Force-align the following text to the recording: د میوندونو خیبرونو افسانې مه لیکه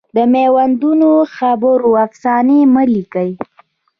د 0.15 0.17
میوندونو 0.33 1.09
خیبرونو 1.35 1.99
افسانې 2.05 2.59
مه 2.73 2.83
لیکه 2.93 3.23